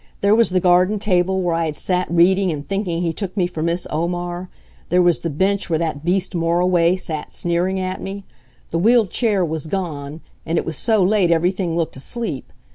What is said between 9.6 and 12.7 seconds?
gone. And it was so late everything looked asleep.